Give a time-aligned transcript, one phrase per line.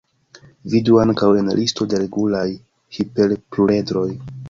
[0.73, 2.45] Vidu ankaŭ en listo de regulaj
[2.99, 4.09] hiperpluredroj.